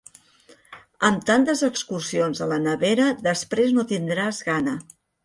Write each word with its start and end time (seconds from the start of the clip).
Amb 1.09 1.27
tantes 1.29 1.61
excursions 1.67 2.41
a 2.45 2.47
la 2.53 2.57
nevera 2.63 3.05
després 3.29 3.77
no 3.77 3.85
tindràs 3.93 4.41
gana! 4.49 4.75